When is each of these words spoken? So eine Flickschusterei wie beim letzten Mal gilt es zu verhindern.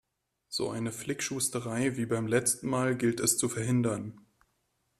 So 0.47 0.71
eine 0.71 0.91
Flickschusterei 0.91 1.95
wie 1.95 2.07
beim 2.07 2.25
letzten 2.25 2.67
Mal 2.67 2.97
gilt 2.97 3.19
es 3.19 3.37
zu 3.37 3.47
verhindern. 3.49 4.19